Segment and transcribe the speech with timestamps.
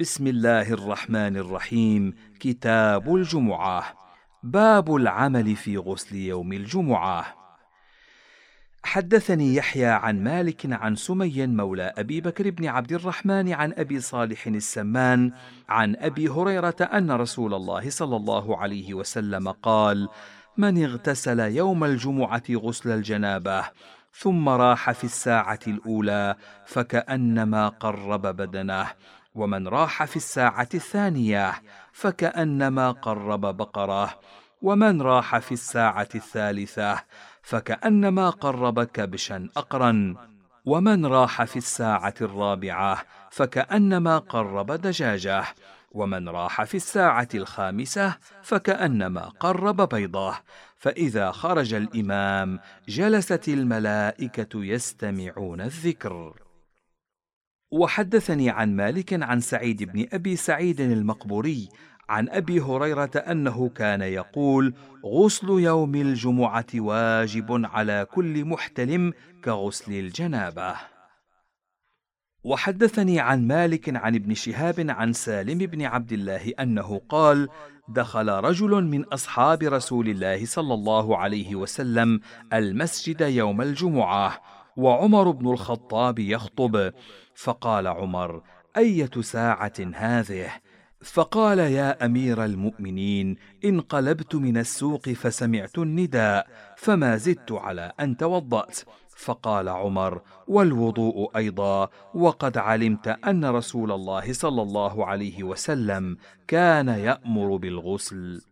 [0.00, 2.14] بسم الله الرحمن الرحيم.
[2.40, 3.84] كتاب الجمعة.
[4.42, 7.26] باب العمل في غسل يوم الجمعة.
[8.84, 14.46] حدثني يحيى عن مالك عن سمي مولى أبي بكر بن عبد الرحمن عن أبي صالح
[14.46, 15.32] السمان
[15.68, 20.08] عن أبي هريرة أن رسول الله صلى الله عليه وسلم قال
[20.56, 23.64] من اغتسل يوم الجمعة غسل الجنابة
[24.12, 26.36] ثم راح في الساعة الأولى
[26.66, 28.86] فكأنما قرب بدنه
[29.34, 34.20] ومن راح في الساعة الثانية فكأنما قرب بقرة
[34.62, 37.04] ومن راح في الساعة الثالثة
[37.42, 40.14] فكأنما قرب كبشا أقرا
[40.64, 45.44] ومن راح في الساعة الرابعة فكأنما قرب دجاجة
[45.92, 50.34] ومن راح في الساعة الخامسة فكأنما قرب بيضة.
[50.76, 56.34] فإذا خرج الإمام جلست الملائكة يستمعون الذكر.
[57.70, 61.68] وحدثني عن مالك عن سعيد بن أبي سعيد المقبوري
[62.08, 69.12] عن أبي هريرة أنه كان يقول غسل يوم الجمعة واجب على كل محتلم
[69.44, 70.74] كغسل الجنابة.
[72.44, 77.48] وحدثني عن مالك عن ابن شهاب عن سالم بن عبد الله أنه قال
[77.88, 82.20] دخل رجل من أصحاب رسول الله صلى الله عليه وسلم
[82.52, 84.40] المسجد يوم الجمعة
[84.80, 86.92] وعمر بن الخطاب يخطب.
[87.34, 88.42] فقال عمر
[88.76, 90.50] أية ساعة هذه؟
[91.02, 98.78] فقال يا أمير المؤمنين انقلبت من السوق فسمعت النداء فما زدت على أن توضأت.
[99.16, 106.16] فقال عمر والوضوء أيضا وقد علمت أن رسول الله صلى الله عليه وسلم
[106.48, 108.49] كان يأمر بالغسل.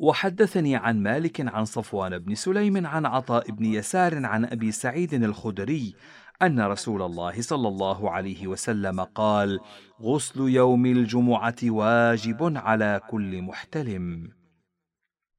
[0.00, 5.94] وحدثني عن مالك عن صفوان بن سليم عن عطاء بن يسار عن أبي سعيد الخدري
[6.42, 9.60] أن رسول الله صلى الله عليه وسلم قال
[10.02, 14.30] غسل يوم الجمعة واجب على كل محتلم.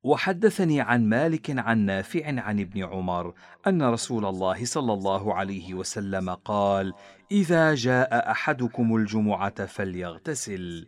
[0.04, 3.34] وحدثني عن مالك عن نافع عن ابن عمر
[3.68, 6.94] أن رسول الله صلى الله عليه وسلم قال
[7.32, 10.88] إذا جاء أحدكم الجمعة فليغتسل.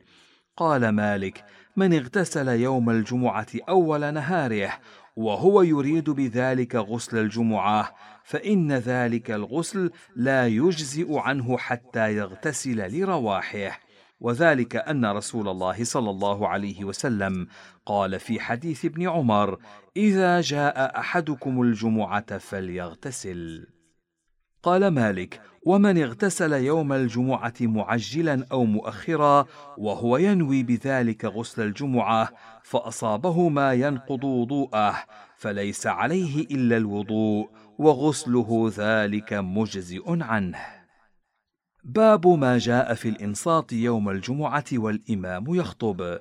[0.57, 1.45] قال مالك
[1.75, 4.79] من اغتسل يوم الجمعة أول نهاره
[5.15, 13.79] وهو يريد بذلك غسل الجمعة فإن ذلك الغسل لا يجزئ عنه حتى يغتسل لرواحه.
[14.19, 17.47] وذلك أن رسول الله صلى الله عليه وسلم
[17.85, 19.59] قال في حديث ابن عمر
[19.97, 23.67] إذا جاء أحدكم الجمعة فليغتسل.
[24.63, 29.45] قال مالك ومن اغتسل يوم الجمعة معجلا أو مؤخرا
[29.77, 32.29] وهو ينوي بذلك غسل الجمعة
[32.63, 35.03] فأصابه ما ينقض وضوءه
[35.37, 40.59] فليس عليه إلا الوضوء وغسله ذلك مجزئ عنه.
[41.83, 46.19] باب ما جاء في الإنصات يوم الجمعة والإمام يخطب.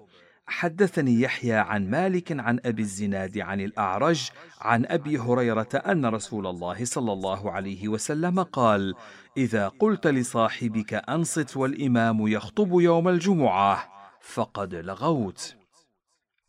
[0.53, 4.31] حدثني يحيى عن مالك عن أبي الزناد عن الأعرج
[4.61, 8.95] عن أبي هريرة أن رسول الله صلى الله عليه وسلم قال
[9.37, 13.89] إذا قلت لصاحبك أنصت والإمام يخطب يوم الجمعة
[14.21, 15.57] فقد لغوت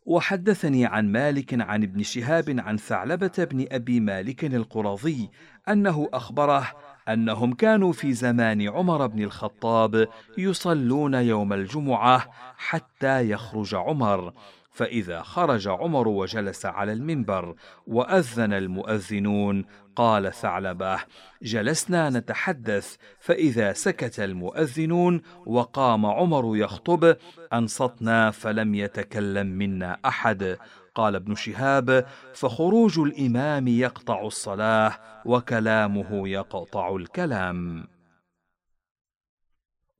[0.06, 5.30] وحدثني عن مالك عن ابن شهاب عن ثعلبة بن أبي مالك القرظي
[5.68, 6.72] أنه أخبره
[7.08, 12.26] أنهم كانوا في زمان عمر بن الخطاب يصلون يوم الجمعة
[12.56, 14.32] حتى يخرج عمر.
[14.70, 17.54] فإذا خرج عمر وجلس على المنبر
[17.86, 19.64] وأذن المؤذنون
[19.96, 20.98] قال ثعلبة
[21.42, 22.96] جلسنا نتحدث.
[23.20, 27.16] فإذا سكت المؤذنون وقام عمر يخطب
[27.52, 30.58] أنصتنا فلم يتكلم منا أحد.
[30.94, 34.92] قال ابن شهاب فخروج الإمام يقطع الصلاة
[35.24, 37.86] وكلامه يقطع الكلام.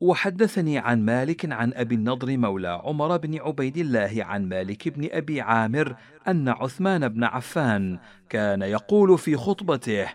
[0.00, 5.40] وحدثني عن مالك عن أبي النضر مولى عمر بن عبيد الله عن مالك بن أبي
[5.40, 5.96] عامر
[6.28, 10.08] أن عثمان بن عفان كان يقول في خطبته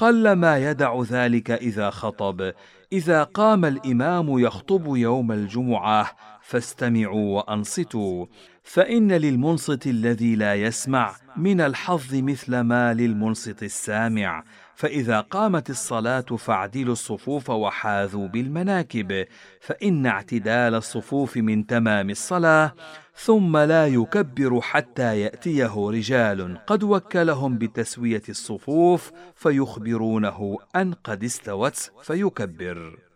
[0.00, 2.52] قل ما يدع ذلك إذا خطب.
[2.92, 8.26] إذا قام الإمام يخطب يوم الجمعة فاستمعوا وأنصتوا.
[8.62, 14.44] فإن للمنصت الذي لا يسمع من الحظ مثل ما للمنصت السامع.
[14.80, 19.26] فإذا قامت الصلاة فاعدلوا الصفوف وحاذوا بالمناكب
[19.60, 22.74] فإن اعتدال الصفوف من تمام الصلاة
[23.14, 33.09] ثم لا يكبر حتى يأتيه رجال قد وكلهم بتسوية الصفوف فيخبرونه أن قد استوت فيكبر.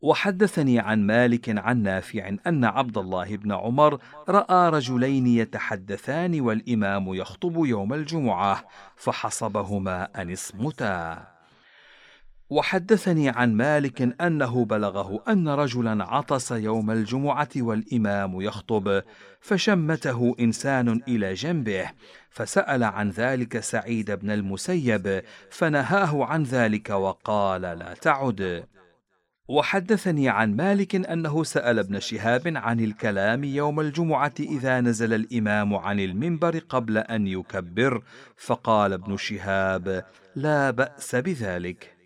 [0.00, 3.98] وحدثني عن مالك عن نافع أن عبد الله بن عمر
[4.28, 8.64] رأى رجلين يتحدثان والإمام يخطب يوم الجمعة
[8.96, 11.34] فحصبهما أن اصمتا.
[12.50, 19.02] وحدثني عن مالك أنه بلغه أن رجلا عطس يوم الجمعة والإمام يخطب
[19.40, 21.90] فشمته إنسان إلى جنبه
[22.30, 28.64] فسأل عن ذلك سعيد بن المسيب فنهاه عن ذلك وقال لا تعد.
[29.48, 36.00] وحدثني عن مالك أنه سأل ابن شهاب عن الكلام يوم الجمعة إذا نزل الإمام عن
[36.00, 38.02] المنبر قبل أن يكبر
[38.36, 40.04] فقال ابن شهاب
[40.36, 41.96] لا بأس بذلك.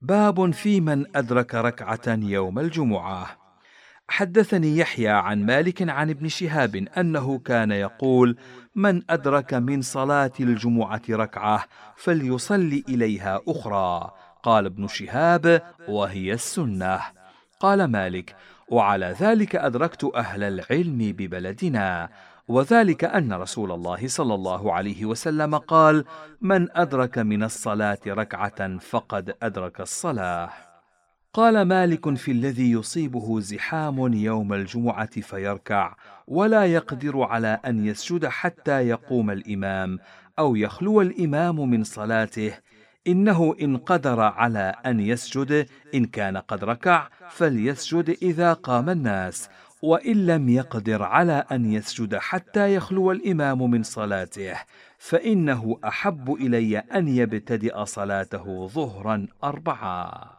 [0.00, 3.38] باب في من أدرك ركعة يوم الجمعة.
[4.08, 8.36] حدثني يحيى عن مالك عن ابن شهاب أنه كان يقول
[8.74, 11.64] من أدرك من صلاة الجمعة ركعة
[11.96, 14.10] فليصلي إليها أخرى.
[14.42, 17.00] قال ابن شهاب وهي السنة.
[17.60, 18.36] قال مالك
[18.68, 22.08] وعلى ذلك أدركت أهل العلم ببلدنا
[22.48, 26.04] وذلك أن رسول الله صلى الله عليه وسلم قال
[26.40, 30.50] من أدرك من الصلاة ركعة فقد أدرك الصلاة.
[31.34, 35.94] قال مالك في الذي يصيبه زحام يوم الجمعة فيركع
[36.26, 39.98] ولا يقدر على أن يسجد حتى يقوم الإمام
[40.38, 42.52] أو يخلو الإمام من صلاته
[43.06, 49.48] إنه إن قدر على أن يسجد إن كان قد ركع فليسجد إذا قام الناس
[49.82, 54.56] وإن لم يقدر على أن يسجد حتى يخلو الإمام من صلاته
[54.98, 60.30] فإنه أحب إلي أن يبتدئ صلاته ظهرا اربعا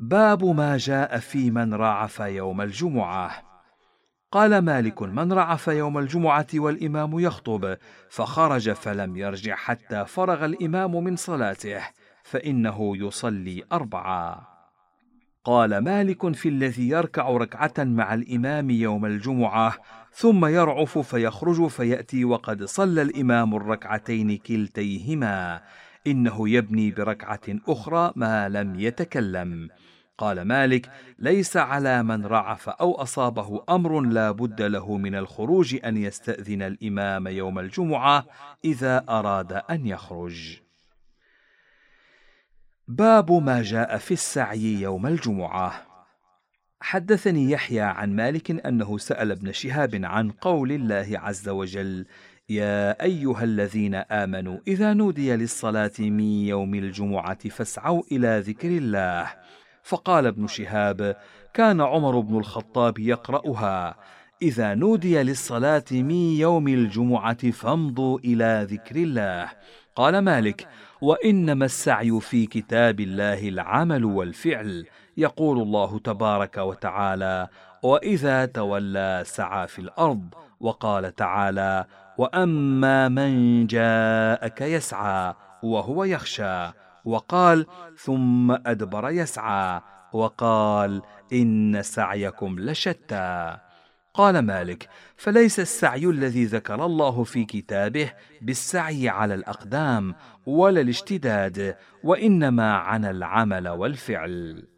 [0.00, 3.55] باب ما جاء في من رعف يوم الجمعة.
[4.32, 7.76] قال مالك من رعف يوم الجمعة والإمام يخطب
[8.10, 11.82] فخرج فلم يرجع حتى فرغ الإمام من صلاته
[12.24, 14.48] فإنه يصلي أربعة.
[15.44, 19.74] قال مالك في الذي يركع ركعة مع الإمام يوم الجمعة
[20.12, 25.62] ثم يرعف فيخرج فيأتي وقد صلى الإمام الركعتين كلتيهما
[26.06, 29.68] إنه يبني بركعة أخرى ما لم يتكلم.
[30.18, 35.96] قال مالك ليس على من رعف أو أصابه أمر لا بد له من الخروج أن
[35.96, 38.26] يستأذن الإمام يوم الجمعة
[38.64, 40.56] إذا أراد أن يخرج.
[42.88, 45.86] باب ما جاء في السعي يوم الجمعة.
[46.80, 52.06] حدثني يحيى عن مالك أنه سأل ابن شهاب عن قول الله عز وجل
[52.48, 59.32] يا أيها الذين آمنوا إذا نودي للصلاة من يوم الجمعة فاسعوا إلى ذكر الله
[59.86, 61.16] فقال ابن شهاب
[61.54, 63.96] كان عمر بن الخطاب يقرأها
[64.42, 69.50] إذا نودي للصلاة من يوم الجمعة فامضوا إلى ذكر الله
[69.96, 70.68] قال مالك
[71.00, 74.86] وإنما السعي في كتاب الله العمل والفعل
[75.16, 77.48] يقول الله تبارك وتعالى
[77.82, 81.84] وإذا تولى سعى في الأرض وقال تعالى
[82.18, 87.66] وأما من جاءك يسعى وهو يخشى وقال
[87.98, 89.80] ثم أدبر يسعى
[90.12, 93.56] وقال إن سعيكم لشتى.
[94.14, 98.12] قال مالك فليس السعي الذي ذكر الله في كتابه
[98.42, 100.14] بالسعي على الأقدام
[100.46, 104.68] ولا الاشتداد وإنما عن العمل والفعل.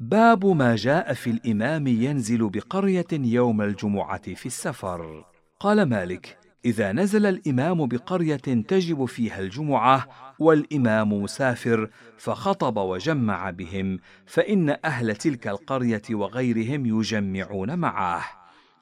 [0.00, 5.24] باب ما جاء في الإمام ينزل بقرية يوم الجمعة في السفر.
[5.60, 8.36] قال مالك إذا نزل الإمام بقرية
[8.68, 10.08] تجب فيها الجمعة
[10.38, 18.24] والإمام مسافر فخطب وجمع بهم فإن أهل تلك القرية وغيرهم يجمعون معه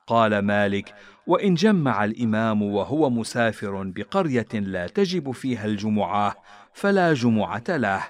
[0.07, 0.95] قال مالك
[1.27, 6.37] وإن جمع الإمام وهو مسافر بقرية لا تجب فيها الجمعة
[6.75, 8.03] فلا جمعة له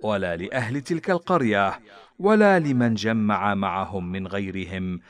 [0.00, 1.80] ولا لأهل تلك القرية
[2.18, 5.00] ولا لمن جمع معهم من غيرهم.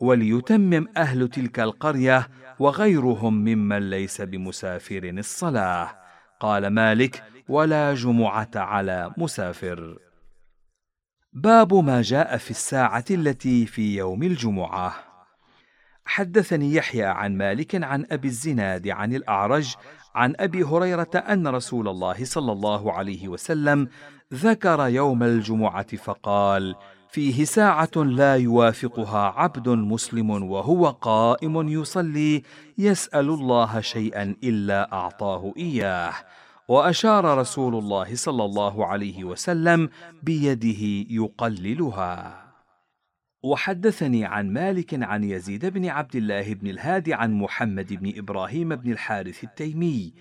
[0.00, 5.98] وليتمم أهل تلك القرية وغيرهم ممن ليس بمسافر الصلاة.
[6.40, 9.98] قال مالك ولا جمعة على مسافر.
[11.32, 14.94] باب ما جاء في الساعة التي في يوم الجمعة.
[16.04, 19.74] حدثني يحيى عن مالك عن أبي الزناد عن الأعرج
[20.14, 23.88] عن أبي هريرة أن رسول الله صلى الله عليه وسلم
[24.34, 26.74] ذكر يوم الجمعة فقال
[27.16, 32.42] فيه ساعة لا يوافقها عبد مسلم وهو قائم يصلي
[32.78, 36.12] يسأل الله شيئا إلا أعطاه إياه.
[36.68, 39.88] وأشار رسول الله صلى الله عليه وسلم
[40.22, 42.44] بيده يقللها.
[43.42, 48.92] وحدثني عن مالك عن يزيد بن عبد الله بن الهادي عن محمد بن إبراهيم بن
[48.92, 50.14] الحارث التيمي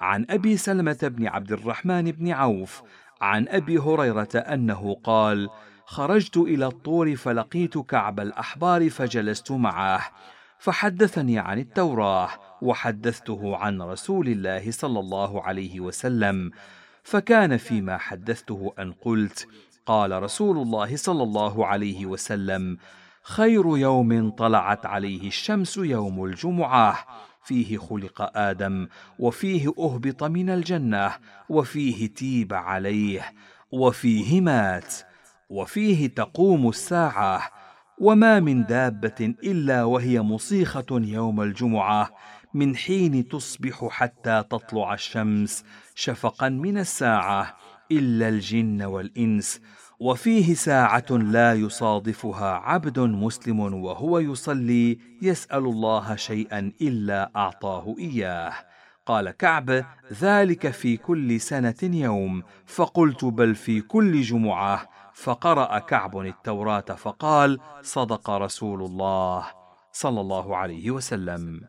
[0.00, 2.82] عن أبي سلمة بن عبد الرحمن بن عوف
[3.20, 5.48] عن أبي هريرة أنه قال:
[5.92, 10.00] خرجت إلى الطور فلقيت كعب الأحبار فجلست معه
[10.58, 12.28] فحدثني عن التوراه
[12.62, 16.50] وحدثته عن رسول الله صلى الله عليه وسلم
[17.02, 19.48] فكان فيما حدثته أن قلت
[19.86, 22.78] قال رسول الله صلى الله عليه وسلم
[23.22, 27.06] خير يوم طلعت عليه الشمس يوم الجمعة
[27.44, 31.12] فيه خلق آدم وفيه أهبط من الجنة
[31.48, 33.32] وفيه تيب عليه
[33.72, 35.11] وفيه مات.
[35.52, 37.42] وفيه تقوم الساعة
[37.98, 42.10] وما من دابة إلا وهي مصيخة يوم الجمعة
[42.54, 47.56] من حين تصبح حتى تطلع الشمس شفقا من الساعة
[47.90, 49.60] إلا الجن والإنس.
[50.00, 58.52] وفيه ساعة لا يصادفها عبد مسلم وهو يصلي يسأل الله شيئا إلا أعطاه إياه.
[59.06, 59.84] قال كعب
[60.20, 64.88] ذلك في كل سنة يوم فقلت بل في كل جمعة.
[65.14, 69.46] فقرأ كعب التوراة فقال صدق رسول الله
[69.92, 71.60] صلى الله عليه وسلم.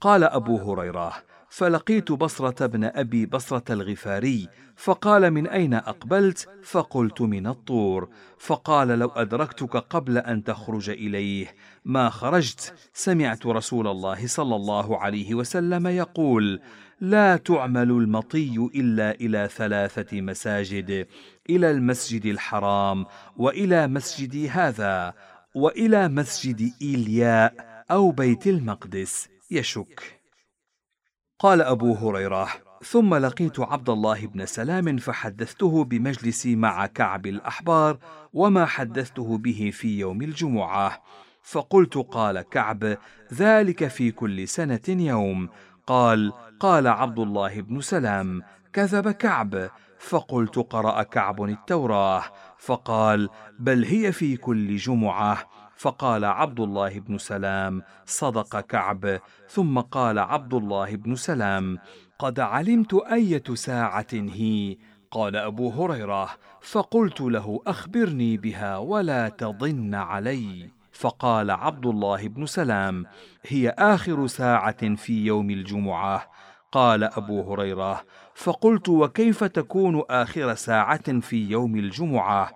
[0.00, 1.12] قال أبو هريرة
[1.50, 8.08] فلقيت بصرة بن أبي بصرة الغفاري فقال من أين أقبلت؟ فقلت من الطور.
[8.38, 11.54] فقال لو أدركتك قبل أن تخرج إليه.
[11.84, 16.60] ما خرجت؟ سمعت رسول الله صلى الله عليه وسلم يقول
[17.00, 21.06] لا تعمل المطي إلا إلى ثلاثة مساجد
[21.50, 25.14] إلى المسجد الحرام وإلى مسجدي هذا
[25.54, 29.28] وإلى مسجد إيلياء أو بيت المقدس.
[29.50, 30.20] يشك.
[31.38, 32.48] قال أبو هريرة
[32.84, 37.98] ثم لقيت عبد الله بن سلام فحدثته بمجلسي مع كعب الأحبار
[38.32, 41.02] وما حدثته به في يوم الجمعة.
[41.42, 42.98] فقلت قال كعب
[43.34, 45.48] ذلك في كل سنة يوم
[45.88, 48.42] قال قال عبد الله بن سلام
[48.72, 49.70] كذب كعب.
[49.98, 52.22] فقلت قرأ كعب التوراة.
[52.58, 53.28] فقال
[53.58, 55.38] بل هي في كل جمعة.
[55.76, 59.20] فقال عبد الله بن سلام صدق كعب.
[59.48, 61.78] ثم قال عبد الله بن سلام
[62.18, 64.76] قد علمت أية ساعة هي.
[65.10, 66.28] قال أبو هريرة
[66.60, 70.77] فقلت له أخبرني بها ولا تضن علي.
[70.98, 73.04] فقال عبد الله بن سلام
[73.46, 76.30] هي آخر ساعة في يوم الجمعة.
[76.72, 82.50] قال أبو هريرة فقلت وكيف تكون آخر ساعة في يوم الجمعة؟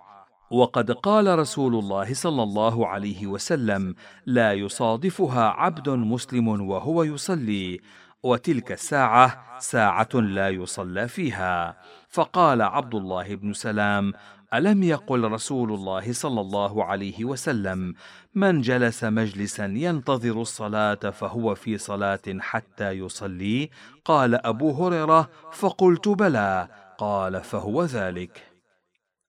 [0.51, 3.95] وقد قال رسول الله صلى الله عليه وسلم
[4.25, 7.79] لا يصادفها عبد مسلم وهو يصلي
[8.23, 11.77] وتلك الساعة ساعة لا يصلى فيها.
[12.09, 14.13] فقال عبد الله بن سلام
[14.53, 17.93] ألم يقل رسول الله صلى الله عليه وسلم
[18.35, 23.69] من جلس مجلسا ينتظر الصلاة فهو في صلاة حتى يصلي؟
[24.05, 26.67] قال أبو هريرة فقلت بلى.
[26.97, 28.43] قال فهو ذلك.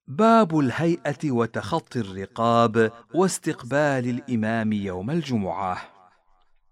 [0.09, 5.79] باب الهيئة وتخطي الرقاب واستقبال الإمام يوم الجمعة.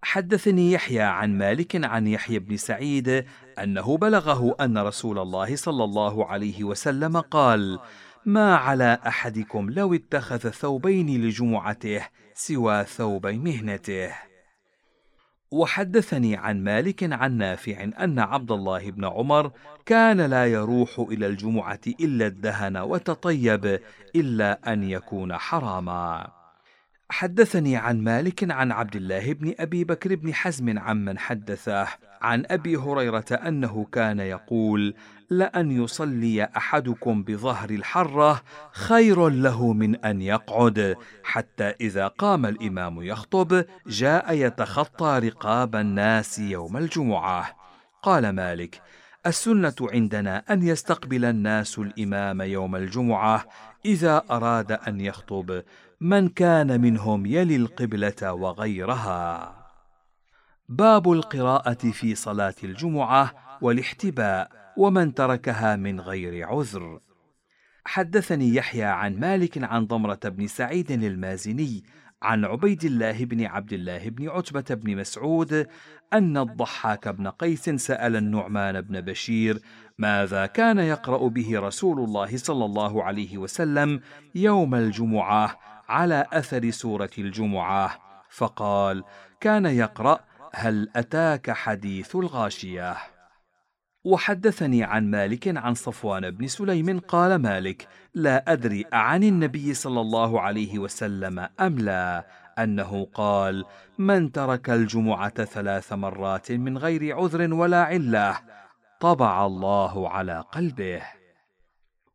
[0.03, 3.25] حدثني يحيى عن مالك عن يحيى بن سعيد
[3.59, 7.79] أنه بلغه أن رسول الله صلى الله عليه وسلم قال
[8.25, 14.13] ما على أحدكم لو اتخذ ثوبين لجمعته سوى ثوب مهنته.
[15.51, 19.51] وحدثني عن مالك عن نافع أن عبد الله بن عمر
[19.85, 23.79] كان لا يروح إلى الجمعة إلا الدهن وتطيب
[24.15, 26.27] إلا أن يكون حراما.
[27.09, 31.87] حدثني عن مالك عن عبد الله بن أبي بكر بن حزم عمن حدثه
[32.23, 34.93] عن أبي هريرة أنه كان يقول
[35.29, 43.65] لأن يصلي أحدكم بظهر الحرة خير له من أن يقعد حتى إذا قام الإمام يخطب
[43.87, 47.55] جاء يتخطى رقاب الناس يوم الجمعة.
[48.01, 48.81] قال مالك
[49.25, 53.45] السنة عندنا أن يستقبل الناس الإمام يوم الجمعة
[53.85, 55.63] إذا أراد أن يخطب
[56.01, 59.62] من كان منهم يلي القبلة وغيرها.
[60.73, 66.99] باب القراءة في صلاة الجمعة والاحتباء ومن تركها من غير عذر.
[67.85, 71.83] حدثني يحيى عن مالك عن ضمرة بن سعيد المازني
[72.21, 75.67] عن عبيد الله بن عبد الله بن عتبة بن مسعود
[76.13, 79.59] أن الضحاك بن قيس سأل النعمان بن بشير
[79.97, 84.01] ماذا كان يقرأ به رسول الله صلى الله عليه وسلم
[84.35, 87.99] يوم الجمعة على أثر سورة الجمعة؟
[88.29, 89.03] فقال
[89.39, 90.19] كان يقرأ
[90.55, 92.97] هل أتاك حديث الغاشية؟
[94.03, 100.41] وحدثني عن مالك عن صفوان بن سليم قال مالك لا أدري أعن النبي صلى الله
[100.41, 102.25] عليه وسلم أم لا.
[102.59, 103.65] أنه قال
[103.97, 108.39] من ترك الجمعة ثلاث مرات من غير عذر ولا علة
[108.99, 111.01] طبع الله على قلبه.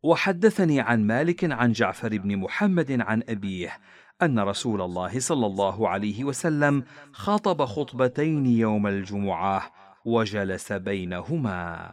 [0.02, 3.78] وحدثني عن مالك عن جعفر بن محمد عن أبيه
[4.22, 9.72] أن رسول الله صلى الله عليه وسلم خطب خطبتين يوم الجمعة
[10.04, 11.90] وجلس بينهما.